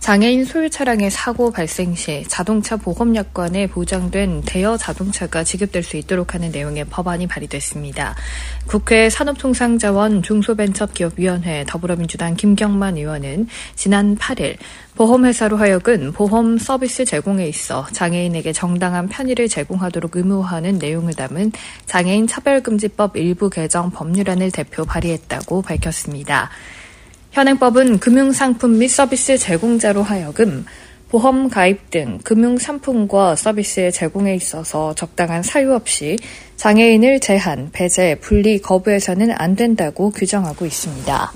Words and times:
장애인 0.00 0.44
소유 0.44 0.70
차량의 0.70 1.10
사고 1.10 1.50
발생 1.50 1.94
시 1.94 2.24
자동차 2.28 2.76
보험약관에 2.76 3.66
보장된 3.66 4.42
대여 4.46 4.76
자동차가 4.76 5.44
지급될 5.44 5.82
수 5.82 5.96
있도록 5.96 6.34
하는 6.34 6.50
내용의 6.50 6.84
법안이 6.84 7.26
발의됐습니다. 7.26 8.14
국회 8.66 9.10
산업통상자원 9.10 10.22
중소벤처기업위원회 10.22 11.64
더불어민주당 11.66 12.36
김경만 12.36 12.96
의원은 12.96 13.48
지난 13.74 14.16
8일 14.16 14.56
보험회사로 14.94 15.56
하여금 15.56 16.12
보험 16.12 16.58
서비스 16.58 17.04
제공에 17.04 17.46
있어 17.48 17.86
장애인에게 17.92 18.52
정당한 18.52 19.08
편의를 19.08 19.48
제공하도록 19.48 20.16
의무화하는 20.16 20.78
내용을 20.78 21.14
담은 21.14 21.52
장애인 21.86 22.26
차별금지법 22.26 23.16
일부 23.16 23.50
개정 23.50 23.90
법률안을 23.90 24.52
대표 24.52 24.84
발의했다고 24.84 25.62
밝혔습니다. 25.62 26.50
현행법은 27.32 27.98
금융상품 27.98 28.78
및 28.78 28.88
서비스 28.88 29.36
제공자로 29.38 30.02
하여금 30.02 30.64
보험 31.08 31.48
가입 31.48 31.90
등 31.90 32.18
금융 32.22 32.58
상품과 32.58 33.36
서비스의 33.36 33.92
제공에 33.92 34.34
있어서 34.34 34.94
적당한 34.94 35.42
사유 35.42 35.74
없이 35.74 36.18
장애인을 36.56 37.20
제한, 37.20 37.70
배제, 37.72 38.16
분리 38.16 38.60
거부해서는 38.60 39.30
안 39.32 39.56
된다고 39.56 40.10
규정하고 40.10 40.66
있습니다. 40.66 41.32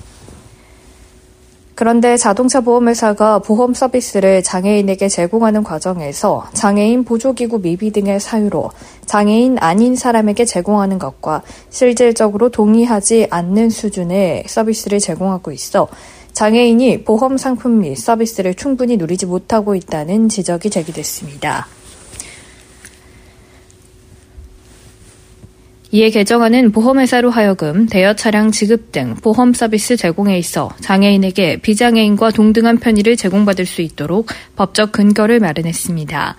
그런데 1.74 2.16
자동차 2.16 2.60
보험회사가 2.60 3.38
보험 3.40 3.72
서비스를 3.72 4.42
장애인에게 4.42 5.08
제공하는 5.08 5.62
과정에서 5.64 6.46
장애인 6.52 7.04
보조기구 7.04 7.60
미비 7.60 7.92
등의 7.92 8.20
사유로 8.20 8.70
장애인 9.06 9.58
아닌 9.58 9.96
사람에게 9.96 10.44
제공하는 10.44 10.98
것과 10.98 11.42
실질적으로 11.70 12.50
동의하지 12.50 13.28
않는 13.30 13.70
수준의 13.70 14.44
서비스를 14.46 14.98
제공하고 14.98 15.50
있어 15.52 15.88
장애인이 16.32 17.04
보험 17.04 17.36
상품 17.36 17.80
및 17.80 17.96
서비스를 17.96 18.54
충분히 18.54 18.96
누리지 18.96 19.26
못하고 19.26 19.74
있다는 19.74 20.28
지적이 20.28 20.70
제기됐습니다. 20.70 21.66
이에 25.94 26.08
개정안은 26.08 26.72
보험회사로 26.72 27.28
하여금 27.28 27.84
대여 27.84 28.14
차량 28.14 28.50
지급 28.50 28.92
등 28.92 29.14
보험 29.16 29.52
서비스 29.52 29.94
제공에 29.98 30.38
있어 30.38 30.70
장애인에게 30.80 31.58
비장애인과 31.58 32.30
동등한 32.30 32.78
편의를 32.78 33.14
제공받을 33.14 33.66
수 33.66 33.82
있도록 33.82 34.28
법적 34.56 34.92
근거를 34.92 35.38
마련했습니다. 35.40 36.36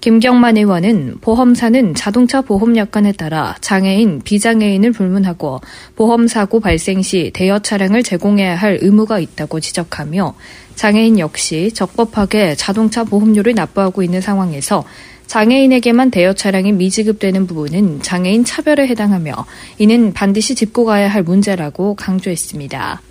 김경만 0.00 0.56
의원은 0.56 1.18
보험사는 1.20 1.96
자동차 1.96 2.40
보험 2.40 2.78
약관에 2.78 3.12
따라 3.12 3.56
장애인, 3.60 4.22
비장애인을 4.24 4.92
불문하고 4.92 5.60
보험 5.94 6.26
사고 6.26 6.58
발생 6.58 7.02
시 7.02 7.30
대여 7.34 7.58
차량을 7.58 8.02
제공해야 8.02 8.56
할 8.56 8.78
의무가 8.80 9.18
있다고 9.18 9.60
지적하며 9.60 10.34
장애인 10.76 11.18
역시 11.18 11.72
적법하게 11.74 12.54
자동차 12.54 13.04
보험료를 13.04 13.54
납부하고 13.54 14.02
있는 14.02 14.22
상황에서 14.22 14.84
장애인에게만 15.28 16.10
대여 16.10 16.32
차량이 16.32 16.72
미지급되는 16.72 17.46
부분은 17.46 18.02
장애인 18.02 18.44
차별에 18.44 18.88
해당하며 18.88 19.32
이는 19.78 20.12
반드시 20.12 20.54
짚고 20.54 20.84
가야 20.86 21.08
할 21.08 21.22
문제라고 21.22 21.94
강조했습니다. 21.94 23.02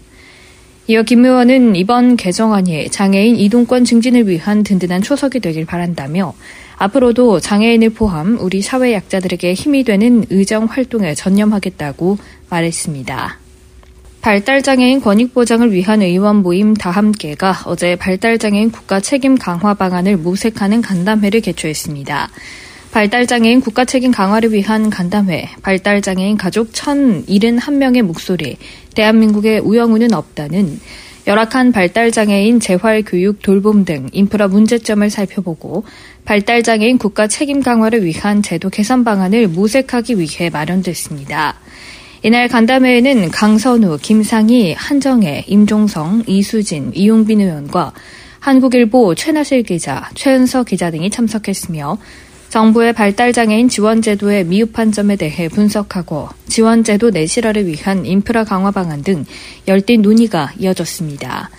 이어 0.88 1.04
김 1.04 1.26
의원은 1.26 1.76
이번 1.76 2.16
개정안이 2.16 2.90
장애인 2.90 3.36
이동권 3.36 3.86
증진을 3.86 4.28
위한 4.28 4.64
든든한 4.64 5.02
초석이 5.02 5.42
되길 5.42 5.66
바란다며 5.66 6.34
앞으로도 6.78 7.40
장애인을 7.40 7.92
포함 7.92 8.38
우리 8.40 8.62
사회 8.62 8.94
약자들에게 8.94 9.54
힘이 9.54 9.84
되는 9.84 10.26
의정 10.30 10.66
활동에 10.66 11.14
전념하겠다고 11.14 12.18
말했습니다. 12.50 13.47
발달장애인 14.28 15.00
권익보장을 15.00 15.72
위한 15.72 16.02
의원 16.02 16.44
모임 16.44 16.74
다함께가 16.74 17.62
어제 17.64 17.96
발달장애인 17.96 18.72
국가 18.72 19.00
책임 19.00 19.38
강화 19.38 19.74
방안을 19.74 20.18
모색하는 20.18 20.82
간담회를 20.82 21.40
개최했습니다. 21.40 22.30
발달장애인 22.92 23.62
국가 23.62 23.86
책임 23.86 24.12
강화를 24.12 24.52
위한 24.52 24.90
간담회, 24.90 25.48
발달장애인 25.62 26.36
가족 26.36 26.74
1,071명의 26.74 28.02
목소리, 28.02 28.58
대한민국의 28.96 29.62
우영우는 29.62 30.14
없다는 30.14 30.78
열악한 31.26 31.72
발달장애인 31.72 32.60
재활 32.60 33.04
교육 33.04 33.42
돌봄 33.42 33.86
등 33.86 34.10
인프라 34.12 34.50
문제점을 34.50 35.10
살펴보고 35.10 35.86
발달장애인 36.26 36.98
국가 36.98 37.28
책임 37.30 37.64
강화를 37.64 38.04
위한 38.04 38.44
제도 38.44 38.70
개선 38.70 39.06
방안을 39.06 39.48
모색하기 39.48 40.20
위해 40.20 40.50
마련됐습니다. 40.50 41.56
이날 42.28 42.50
간담회에는 42.50 43.32
강선우, 43.32 44.00
김상희, 44.02 44.74
한정혜, 44.74 45.46
임종성, 45.48 46.24
이수진, 46.28 46.92
이용빈 46.94 47.40
의원과 47.40 47.94
한국일보 48.42 49.16
최나실 49.16 49.64
기자, 49.64 50.10
최은서 50.14 50.66
기자 50.66 50.92
등이 50.92 51.10
참석했으며 51.10 51.98
정부의 52.50 52.92
발달장애인 52.92 53.70
지원제도의 53.70 54.44
미흡한 54.44 54.92
점에 54.92 55.16
대해 55.16 55.48
분석하고 55.48 56.28
지원제도 56.50 57.12
내실화를 57.12 57.66
위한 57.66 58.06
인프라 58.06 58.44
강화 58.44 58.72
방안 58.72 59.04
등 59.04 59.24
열띤 59.66 60.02
논의가 60.02 60.52
이어졌습니다. 60.60 61.50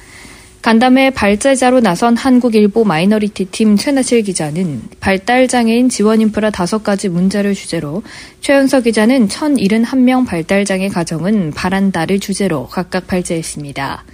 간담회 0.69 1.09
발제자로 1.09 1.81
나선 1.81 2.15
한국일보 2.15 2.85
마이너리티 2.85 3.47
팀 3.47 3.79
최나실 3.79 4.21
기자는 4.21 4.83
발달장애인 5.01 5.89
지원 5.89 6.21
인프라 6.21 6.51
다섯 6.51 6.85
가지 6.85 7.09
문제를 7.09 7.55
주제로 7.55 8.03
최연석 8.43 8.85
기자는 8.85 9.29
1071명 9.29 10.27
발달장애 10.27 10.91
가정은 10.91 11.53
바란다를 11.53 12.21
주제로 12.21 12.67
각각 12.67 13.07
발제했습니다. 13.07 14.05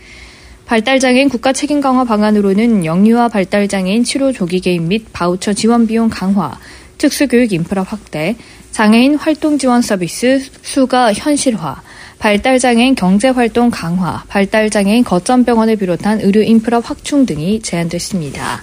발달장애인 0.67 1.29
국가 1.29 1.53
책임 1.53 1.81
강화 1.81 2.05
방안으로는 2.05 2.85
영유아 2.85 3.31
발달장애인 3.31 4.05
치료 4.05 4.31
조기 4.31 4.61
개입 4.61 4.83
및 4.83 5.07
바우처 5.13 5.55
지원 5.55 5.89
비용 5.89 6.09
강화, 6.09 6.57
특수교육 6.99 7.53
인프라 7.53 7.83
확대, 7.83 8.37
장애인 8.71 9.17
활동 9.17 9.59
지원 9.59 9.83
서비스 9.83 10.41
수가 10.63 11.15
현실화, 11.15 11.83
발달장애인 12.19 12.95
경제활동 12.95 13.71
강화, 13.71 14.25
발달장애인 14.29 15.05
거점병원을 15.05 15.77
비롯한 15.77 16.21
의료 16.21 16.43
인프라 16.43 16.81
확충 16.81 17.27
등이 17.27 17.61
제안됐습니다. 17.61 18.63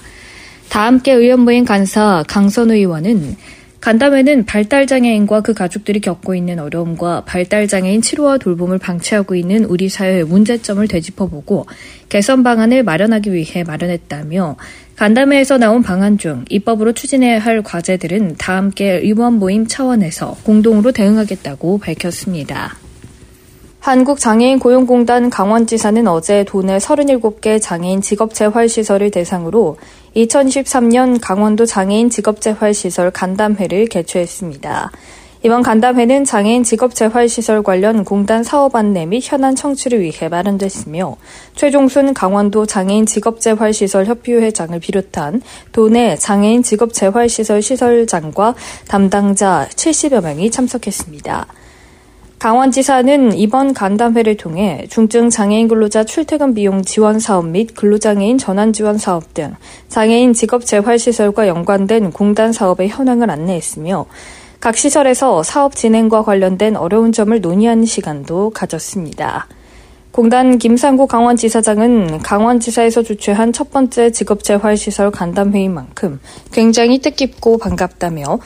다 0.69 0.85
함께 0.85 1.13
의원 1.13 1.41
모임 1.41 1.65
간사 1.65 2.23
강선우 2.27 2.73
의원은 2.73 3.35
간담회는 3.81 4.45
발달장애인과 4.45 5.41
그 5.41 5.55
가족들이 5.55 6.01
겪고 6.01 6.35
있는 6.35 6.59
어려움과 6.59 7.25
발달장애인 7.25 8.03
치료와 8.03 8.37
돌봄을 8.37 8.77
방치하고 8.77 9.33
있는 9.33 9.65
우리 9.65 9.89
사회의 9.89 10.23
문제점을 10.23 10.87
되짚어보고 10.87 11.65
개선 12.07 12.43
방안을 12.43 12.83
마련하기 12.83 13.33
위해 13.33 13.63
마련했다며 13.63 14.55
간담회에서 14.97 15.57
나온 15.57 15.81
방안 15.81 16.19
중 16.19 16.45
입법으로 16.47 16.93
추진해야 16.93 17.39
할 17.39 17.63
과제들은 17.63 18.35
다 18.37 18.55
함께 18.55 18.91
의원 18.91 19.33
모임 19.33 19.65
차원에서 19.65 20.37
공동으로 20.43 20.91
대응하겠다고 20.91 21.79
밝혔습니다. 21.79 22.77
한국장애인 23.81 24.59
고용공단 24.59 25.31
강원지사는 25.31 26.07
어제 26.07 26.43
도내 26.43 26.77
37개 26.77 27.59
장애인 27.59 28.01
직업재활시설을 28.01 29.09
대상으로 29.09 29.77
2023년 30.15 31.17
강원도 31.19 31.65
장애인 31.65 32.11
직업재활시설 32.11 33.09
간담회를 33.09 33.87
개최했습니다. 33.87 34.91
이번 35.41 35.63
간담회는 35.63 36.25
장애인 36.25 36.63
직업재활시설 36.63 37.63
관련 37.63 38.03
공단 38.03 38.43
사업 38.43 38.75
안내 38.75 39.07
및 39.07 39.21
현안 39.23 39.55
청취를 39.55 39.99
위해 39.99 40.29
마련됐으며 40.29 41.17
최종순 41.55 42.13
강원도 42.13 42.67
장애인 42.67 43.07
직업재활시설 43.07 44.05
협의회장을 44.05 44.79
비롯한 44.79 45.41
도내 45.71 46.17
장애인 46.17 46.61
직업재활시설 46.61 47.63
시설장과 47.63 48.53
담당자 48.87 49.67
70여 49.71 50.21
명이 50.21 50.51
참석했습니다. 50.51 51.47
강원지사는 52.41 53.37
이번 53.37 53.75
간담회를 53.75 54.35
통해 54.35 54.87
중증 54.89 55.29
장애인 55.29 55.67
근로자 55.67 56.03
출퇴근 56.03 56.55
비용 56.55 56.81
지원 56.81 57.19
사업 57.19 57.45
및 57.45 57.75
근로장애인 57.75 58.39
전환 58.39 58.73
지원 58.73 58.97
사업 58.97 59.35
등 59.35 59.53
장애인 59.89 60.33
직업 60.33 60.65
재활 60.65 60.97
시설과 60.97 61.47
연관된 61.47 62.09
공단 62.09 62.51
사업의 62.51 62.89
현황을 62.89 63.29
안내했으며 63.29 64.07
각 64.59 64.75
시설에서 64.75 65.43
사업 65.43 65.75
진행과 65.75 66.23
관련된 66.23 66.77
어려운 66.77 67.11
점을 67.11 67.39
논의하는 67.39 67.85
시간도 67.85 68.49
가졌습니다. 68.49 69.45
공단 70.11 70.57
김상구 70.57 71.05
강원지사장은 71.05 72.19
강원지사에서 72.19 73.03
주최한 73.03 73.53
첫 73.53 73.71
번째 73.71 74.11
직업재활시설 74.11 75.11
간담회인 75.11 75.73
만큼 75.73 76.19
굉장히 76.51 76.99
뜻깊고 76.99 77.59
반갑다며 77.59 78.39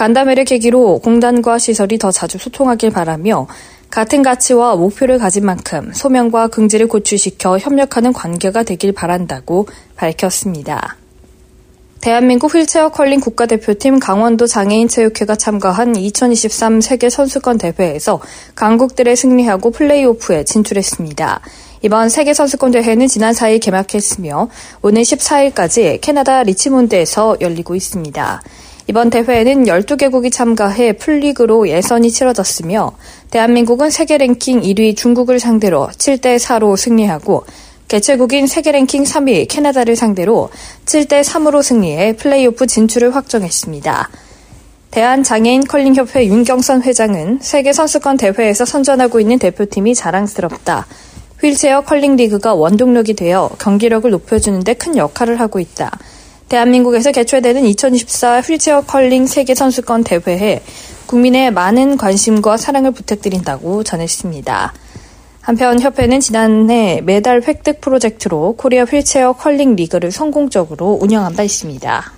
간담회를 0.00 0.46
계기로 0.46 1.00
공단과 1.00 1.58
시설이 1.58 1.98
더 1.98 2.10
자주 2.10 2.38
소통하길 2.38 2.90
바라며 2.90 3.46
같은 3.90 4.22
가치와 4.22 4.74
목표를 4.76 5.18
가진 5.18 5.44
만큼 5.44 5.92
소명과 5.92 6.48
긍지를 6.48 6.88
고취시켜 6.88 7.58
협력하는 7.58 8.14
관계가 8.14 8.62
되길 8.62 8.92
바란다고 8.92 9.68
밝혔습니다. 9.96 10.96
대한민국 12.00 12.54
휠체어 12.54 12.88
컬링 12.88 13.20
국가대표팀 13.20 13.98
강원도 13.98 14.46
장애인 14.46 14.88
체육회가 14.88 15.36
참가한 15.36 15.94
2023 15.94 16.80
세계 16.80 17.10
선수권 17.10 17.58
대회에서 17.58 18.22
강국들의 18.54 19.14
승리하고 19.14 19.70
플레이오프에 19.70 20.44
진출했습니다. 20.44 21.40
이번 21.82 22.08
세계 22.08 22.32
선수권 22.32 22.70
대회는 22.70 23.06
지난 23.06 23.34
4일 23.34 23.60
개막했으며 23.60 24.48
오늘 24.80 25.02
14일까지 25.02 26.00
캐나다 26.00 26.42
리치몬드에서 26.42 27.36
열리고 27.42 27.74
있습니다. 27.74 28.42
이번 28.90 29.08
대회에는 29.08 29.66
12개국이 29.66 30.32
참가해 30.32 30.94
풀리그로 30.94 31.68
예선이 31.68 32.10
치러졌으며 32.10 32.90
대한민국은 33.30 33.88
세계 33.88 34.18
랭킹 34.18 34.62
1위 34.62 34.96
중국을 34.96 35.38
상대로 35.38 35.86
7대 35.92 36.40
4로 36.40 36.76
승리하고 36.76 37.44
개최국인 37.86 38.48
세계 38.48 38.72
랭킹 38.72 39.04
3위 39.04 39.46
캐나다를 39.48 39.94
상대로 39.94 40.50
7대 40.86 41.22
3으로 41.22 41.62
승리해 41.62 42.16
플레이오프 42.16 42.66
진출을 42.66 43.14
확정했습니다. 43.14 44.10
대한장애인 44.90 45.66
컬링협회 45.68 46.26
윤경선 46.26 46.82
회장은 46.82 47.38
세계 47.42 47.72
선수권 47.72 48.16
대회에서 48.16 48.64
선전하고 48.64 49.20
있는 49.20 49.38
대표팀이 49.38 49.94
자랑스럽다. 49.94 50.88
휠체어 51.40 51.82
컬링 51.82 52.16
리그가 52.16 52.54
원동력이 52.54 53.14
되어 53.14 53.50
경기력을 53.60 54.10
높여주는 54.10 54.64
데 54.64 54.74
큰 54.74 54.96
역할을 54.96 55.38
하고 55.38 55.60
있다. 55.60 55.96
대한민국에서 56.50 57.12
개최되는 57.12 57.64
2024 57.64 58.40
휠체어 58.40 58.80
컬링 58.82 59.28
세계 59.28 59.54
선수권 59.54 60.02
대회에 60.02 60.60
국민의 61.06 61.52
많은 61.52 61.96
관심과 61.96 62.56
사랑을 62.56 62.90
부탁드린다고 62.90 63.84
전했습니다. 63.84 64.74
한편 65.40 65.80
협회는 65.80 66.18
지난해 66.18 67.00
메달 67.04 67.42
획득 67.42 67.80
프로젝트로 67.80 68.56
코리아 68.56 68.84
휠체어 68.84 69.34
컬링 69.34 69.76
리그를 69.76 70.10
성공적으로 70.10 70.98
운영한 71.00 71.36
바 71.36 71.44
있습니다. 71.44 72.12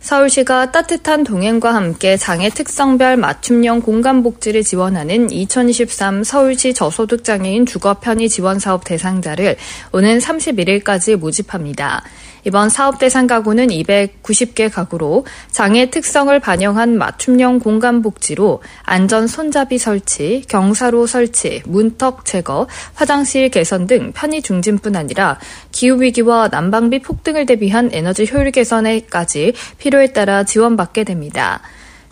서울시가 0.00 0.72
따뜻한 0.72 1.24
동행과 1.24 1.74
함께 1.74 2.16
장애 2.18 2.50
특성별 2.50 3.16
맞춤형 3.16 3.80
공간 3.80 4.22
복지를 4.22 4.64
지원하는 4.64 5.30
2023 5.30 6.24
서울시 6.24 6.74
저소득 6.74 7.24
장애인 7.24 7.64
주거 7.64 7.94
편의 7.94 8.28
지원 8.28 8.58
사업 8.58 8.84
대상자를 8.84 9.56
오는 9.92 10.18
31일까지 10.18 11.16
모집합니다. 11.16 12.02
이번 12.44 12.68
사업 12.68 12.98
대상 12.98 13.26
가구는 13.26 13.68
290개 13.68 14.70
가구로 14.70 15.24
장애 15.50 15.90
특성을 15.90 16.38
반영한 16.40 16.98
맞춤형 16.98 17.60
공간 17.60 18.02
복지로 18.02 18.62
안전 18.82 19.26
손잡이 19.28 19.78
설치, 19.78 20.42
경사로 20.48 21.06
설치, 21.06 21.62
문턱 21.66 22.24
제거, 22.24 22.66
화장실 22.94 23.48
개선 23.48 23.86
등 23.86 24.12
편의 24.12 24.42
중진뿐 24.42 24.96
아니라 24.96 25.38
기후 25.70 26.02
위기와 26.02 26.48
난방비 26.48 27.02
폭등을 27.02 27.46
대비한 27.46 27.90
에너지 27.92 28.26
효율 28.30 28.50
개선에까지 28.50 29.54
필요에 29.78 30.12
따라 30.12 30.44
지원받게 30.44 31.04
됩니다. 31.04 31.60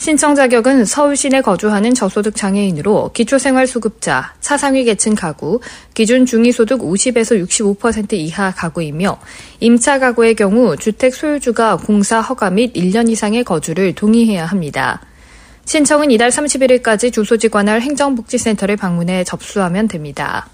신청 0.00 0.34
자격은 0.34 0.86
서울 0.86 1.14
시 1.14 1.28
내 1.28 1.42
거주하는 1.42 1.92
저소득 1.92 2.34
장애인으로 2.34 3.10
기초생활수급자, 3.12 4.32
차상위 4.40 4.84
계층 4.84 5.14
가구, 5.14 5.60
기준 5.92 6.24
중위소득 6.24 6.80
50에서 6.80 7.38
65% 7.46 8.14
이하 8.14 8.50
가구이며 8.50 9.18
임차 9.60 9.98
가구의 9.98 10.36
경우 10.36 10.74
주택 10.78 11.14
소유주가 11.14 11.76
공사 11.76 12.22
허가 12.22 12.48
및 12.48 12.72
1년 12.72 13.10
이상의 13.10 13.44
거주를 13.44 13.94
동의해야 13.94 14.46
합니다. 14.46 15.02
신청은 15.66 16.10
이달 16.10 16.30
31일까지 16.30 17.12
주소지 17.12 17.50
관할 17.50 17.82
행정복지센터를 17.82 18.78
방문해 18.78 19.24
접수하면 19.24 19.86
됩니다. 19.86 20.48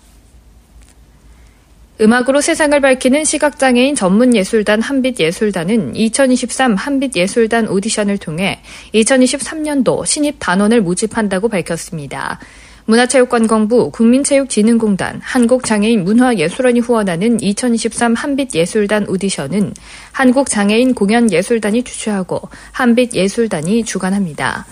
음악으로 1.98 2.42
세상을 2.42 2.78
밝히는 2.78 3.24
시각장애인 3.24 3.94
전문예술단 3.94 4.82
한빛예술단은 4.82 5.96
2023 5.96 6.76
한빛예술단 6.76 7.68
오디션을 7.68 8.18
통해 8.18 8.60
2023년도 8.92 10.04
신입 10.04 10.36
단원을 10.38 10.82
모집한다고 10.82 11.48
밝혔습니다. 11.48 12.38
문화체육관광부, 12.84 13.90
국민체육진흥공단, 13.90 15.20
한국장애인 15.22 16.04
문화예술원이 16.04 16.80
후원하는 16.80 17.40
2023 17.40 18.14
한빛예술단 18.14 19.08
오디션은 19.08 19.72
한국장애인 20.12 20.94
공연예술단이 20.94 21.82
주최하고 21.82 22.42
한빛예술단이 22.72 23.84
주관합니다. 23.84 24.66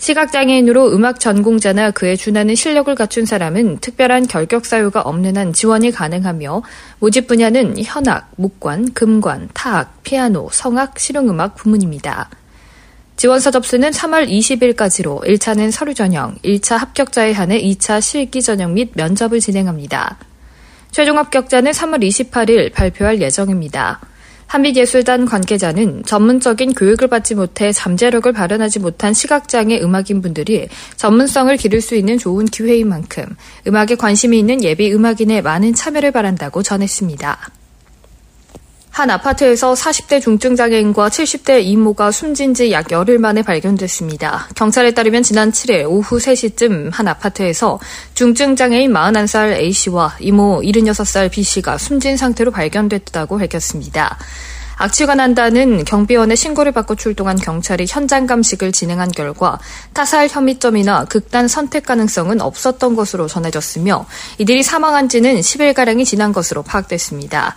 시각장애인으로 0.00 0.92
음악 0.92 1.20
전공자나 1.20 1.90
그에 1.90 2.16
준하는 2.16 2.54
실력을 2.54 2.92
갖춘 2.94 3.26
사람은 3.26 3.78
특별한 3.78 4.28
결격 4.28 4.64
사유가 4.64 5.02
없는 5.02 5.36
한 5.36 5.52
지원이 5.52 5.90
가능하며 5.90 6.62
모집 7.00 7.26
분야는 7.26 7.76
현악, 7.84 8.32
목관, 8.36 8.94
금관, 8.94 9.50
타악, 9.52 10.02
피아노, 10.02 10.48
성악, 10.52 10.98
실용음악 10.98 11.54
부문입니다. 11.54 12.30
지원서 13.16 13.50
접수는 13.50 13.90
3월 13.90 14.26
20일까지로 14.26 15.22
1차는 15.22 15.70
서류 15.70 15.92
전형, 15.92 16.34
1차 16.42 16.78
합격자에 16.78 17.32
한해 17.32 17.60
2차 17.60 18.00
실기 18.00 18.40
전형 18.40 18.72
및 18.72 18.92
면접을 18.94 19.38
진행합니다. 19.40 20.16
최종 20.90 21.18
합격자는 21.18 21.72
3월 21.72 22.02
28일 22.02 22.72
발표할 22.72 23.20
예정입니다. 23.20 24.00
한빛예술단 24.50 25.26
관계자는 25.26 26.02
전문적인 26.04 26.74
교육을 26.74 27.06
받지 27.06 27.36
못해 27.36 27.70
잠재력을 27.70 28.32
발현하지 28.32 28.80
못한 28.80 29.14
시각장애 29.14 29.80
음악인 29.80 30.20
분들이 30.22 30.66
전문성을 30.96 31.56
기를 31.56 31.80
수 31.80 31.94
있는 31.94 32.18
좋은 32.18 32.46
기회인 32.46 32.88
만큼 32.88 33.24
음악에 33.68 33.94
관심이 33.94 34.36
있는 34.36 34.64
예비 34.64 34.92
음악인의 34.92 35.42
많은 35.42 35.74
참여를 35.74 36.10
바란다고 36.10 36.64
전했습니다. 36.64 37.59
한 39.00 39.08
아파트에서 39.08 39.72
40대 39.72 40.20
중증장애인과 40.20 41.08
70대 41.08 41.64
이모가 41.64 42.10
숨진 42.10 42.52
지 42.52 42.70
약 42.70 42.90
열흘 42.90 43.18
만에 43.18 43.40
발견됐습니다. 43.40 44.48
경찰에 44.54 44.92
따르면 44.92 45.22
지난 45.22 45.52
7일 45.52 45.86
오후 45.88 46.18
3시쯤 46.18 46.92
한 46.92 47.08
아파트에서 47.08 47.80
중증장애인 48.12 48.92
41살 48.92 49.54
A씨와 49.54 50.16
이모 50.20 50.60
76살 50.60 51.30
B씨가 51.30 51.78
숨진 51.78 52.18
상태로 52.18 52.50
발견됐다고 52.50 53.38
밝혔습니다. 53.38 54.18
악취가 54.76 55.14
난다는 55.14 55.84
경비원의 55.84 56.36
신고를 56.36 56.72
받고 56.72 56.94
출동한 56.96 57.36
경찰이 57.36 57.86
현장 57.88 58.26
감식을 58.26 58.72
진행한 58.72 59.10
결과 59.10 59.58
타살 59.94 60.28
혐의점이나 60.28 61.06
극단 61.06 61.48
선택 61.48 61.86
가능성은 61.86 62.42
없었던 62.42 62.96
것으로 62.96 63.28
전해졌으며 63.28 64.04
이들이 64.38 64.62
사망한 64.62 65.08
지는 65.08 65.40
10일가량이 65.40 66.04
지난 66.04 66.32
것으로 66.34 66.62
파악됐습니다. 66.62 67.56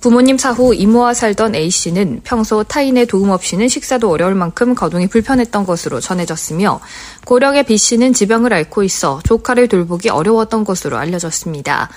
부모님 0.00 0.38
사후 0.38 0.74
이모와 0.74 1.12
살던 1.12 1.54
A씨는 1.54 2.22
평소 2.24 2.62
타인의 2.64 3.06
도움 3.06 3.30
없이는 3.30 3.68
식사도 3.68 4.10
어려울 4.10 4.34
만큼 4.34 4.74
거동이 4.74 5.06
불편했던 5.08 5.66
것으로 5.66 6.00
전해졌으며 6.00 6.80
고령의 7.26 7.64
B씨는 7.64 8.14
지병을 8.14 8.52
앓고 8.52 8.82
있어 8.82 9.20
조카를 9.24 9.68
돌보기 9.68 10.08
어려웠던 10.08 10.64
것으로 10.64 10.96
알려졌습니다. 10.96 11.90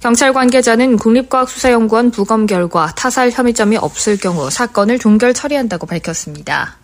경찰 0.00 0.32
관계자는 0.32 0.96
국립과학수사연구원 0.96 2.10
부검 2.10 2.46
결과 2.46 2.86
타살 2.96 3.30
혐의점이 3.30 3.76
없을 3.76 4.16
경우 4.16 4.48
사건을 4.50 4.98
종결 4.98 5.34
처리한다고 5.34 5.86
밝혔습니다. 5.86 6.78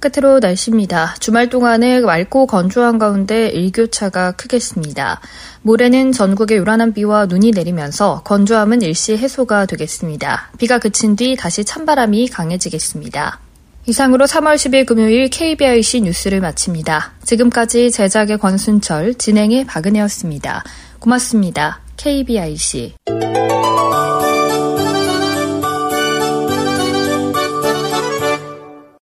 끝으로 0.00 0.40
날씨입니다. 0.40 1.14
주말 1.20 1.48
동안에 1.48 2.00
맑고 2.00 2.46
건조한 2.46 2.98
가운데 2.98 3.48
일교차가 3.48 4.32
크겠습니다. 4.32 5.20
모레는 5.62 6.12
전국에 6.12 6.56
요란한 6.56 6.92
비와 6.94 7.26
눈이 7.26 7.50
내리면서 7.52 8.22
건조함은 8.24 8.82
일시 8.82 9.16
해소가 9.16 9.66
되겠습니다. 9.66 10.50
비가 10.58 10.78
그친 10.78 11.16
뒤 11.16 11.36
다시 11.36 11.64
찬바람이 11.64 12.28
강해지겠습니다. 12.28 13.40
이상으로 13.86 14.26
3월 14.26 14.54
10일 14.56 14.86
금요일 14.86 15.28
KBIC 15.28 16.02
뉴스를 16.02 16.40
마칩니다. 16.40 17.12
지금까지 17.24 17.90
제작의 17.90 18.38
권순철, 18.38 19.14
진행의 19.14 19.66
박은혜였습니다. 19.66 20.64
고맙습니다. 20.98 21.80
KBIC 21.96 22.94